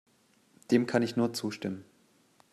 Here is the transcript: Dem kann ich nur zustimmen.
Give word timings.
Dem 0.71 0.87
kann 0.87 1.03
ich 1.03 1.15
nur 1.15 1.31
zustimmen. 1.33 1.85